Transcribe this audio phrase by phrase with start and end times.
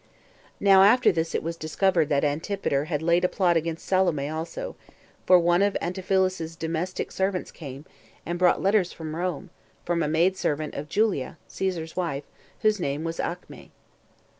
[0.57, 0.61] 6.
[0.61, 4.75] Now after this it was discovered that Antipater had laid a plot against Salome also;
[5.27, 7.85] for one of Antiphilus's domestic servants came,
[8.25, 9.51] and brought letters from Rome,
[9.85, 12.23] from a maid servant of Julia, [Caesar's wife,]
[12.63, 13.69] whose name was Acme.